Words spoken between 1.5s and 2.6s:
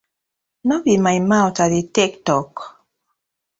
I dey tak tok?